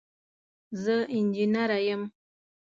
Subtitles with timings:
[0.81, 2.01] زه انجنیره یم.